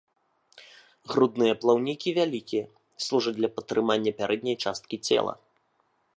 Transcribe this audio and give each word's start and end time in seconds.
Грудныя 1.11 1.57
плаўнікі 1.65 2.09
вялікія, 2.19 2.65
служаць 3.09 3.37
для 3.39 3.49
падтрымання 3.59 4.11
пярэдняй 4.23 4.57
часткі 4.69 4.95
цела. 5.11 5.33